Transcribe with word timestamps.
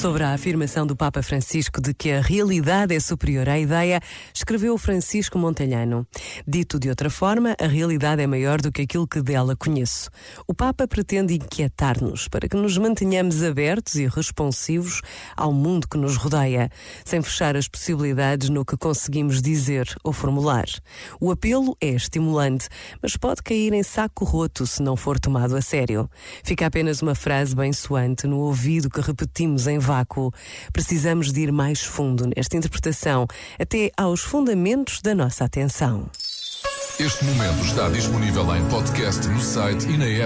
Sobre 0.00 0.22
a 0.22 0.34
afirmação 0.34 0.86
do 0.86 0.94
Papa 0.94 1.22
Francisco 1.22 1.80
de 1.80 1.94
que 1.94 2.10
a 2.12 2.20
realidade 2.20 2.94
é 2.94 3.00
superior 3.00 3.48
à 3.48 3.58
ideia, 3.58 3.98
escreveu 4.32 4.76
Francisco 4.76 5.38
Montalhano. 5.38 6.06
Dito 6.46 6.78
de 6.78 6.90
outra 6.90 7.08
forma, 7.08 7.56
a 7.58 7.66
realidade 7.66 8.20
é 8.20 8.26
maior 8.26 8.60
do 8.60 8.70
que 8.70 8.82
aquilo 8.82 9.08
que 9.08 9.22
dela 9.22 9.56
conheço. 9.56 10.10
O 10.46 10.52
Papa 10.52 10.86
pretende 10.86 11.34
inquietar-nos 11.34 12.28
para 12.28 12.46
que 12.46 12.56
nos 12.56 12.76
mantenhamos 12.76 13.42
abertos 13.42 13.94
e 13.94 14.06
responsivos 14.06 15.00
ao 15.34 15.50
mundo 15.50 15.88
que 15.88 15.96
nos 15.96 16.16
rodeia, 16.16 16.70
sem 17.02 17.22
fechar 17.22 17.56
as 17.56 17.66
possibilidades 17.66 18.50
no 18.50 18.66
que 18.66 18.76
conseguimos 18.76 19.40
dizer 19.40 19.88
ou 20.04 20.12
formular. 20.12 20.66
O 21.18 21.30
apelo 21.30 21.74
é 21.80 21.88
estimulante, 21.88 22.68
mas 23.02 23.16
pode 23.16 23.42
cair 23.42 23.72
em 23.72 23.82
saco 23.82 24.26
roto 24.26 24.66
se 24.66 24.82
não 24.82 24.94
for 24.94 25.18
tomado 25.18 25.56
a 25.56 25.62
sério. 25.62 26.08
Fica 26.44 26.66
apenas 26.66 27.00
uma 27.00 27.14
frase 27.14 27.56
bem 27.56 27.72
soante 27.72 28.26
no 28.26 28.40
ouvido 28.40 28.90
que 28.90 29.00
repetimos 29.00 29.66
em 29.66 29.85
vácuo. 29.86 30.32
Precisamos 30.72 31.32
de 31.32 31.40
ir 31.42 31.52
mais 31.52 31.82
fundo 31.82 32.28
nesta 32.36 32.56
interpretação, 32.56 33.26
até 33.58 33.90
aos 33.96 34.20
fundamentos 34.20 35.00
da 35.00 35.14
nossa 35.14 35.44
atenção. 35.44 36.10
Este 36.98 37.24
momento 37.26 37.62
está 37.62 37.88
disponível 37.90 38.56
em 38.56 38.66
podcast 38.68 39.28
no 39.28 39.40
site 39.40 39.86
e 39.86 39.98
na 39.98 40.06
app. 40.06 40.24